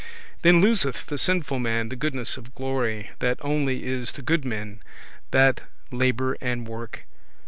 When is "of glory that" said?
2.35-3.37